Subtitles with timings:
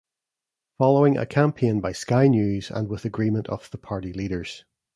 [0.79, 4.65] Following a campaign by Sky News and with agreement of the party leaders.